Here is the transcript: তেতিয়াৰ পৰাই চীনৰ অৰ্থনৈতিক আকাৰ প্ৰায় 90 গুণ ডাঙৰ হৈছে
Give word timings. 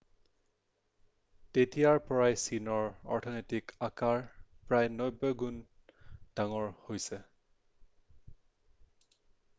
তেতিয়াৰ 1.57 1.99
পৰাই 2.07 2.39
চীনৰ 2.43 2.87
অৰ্থনৈতিক 3.17 3.75
আকাৰ 3.89 4.25
প্ৰায় 4.71 4.91
90 4.97 5.33
গুণ 5.45 5.61
ডাঙৰ 6.39 6.67
হৈছে 6.89 7.23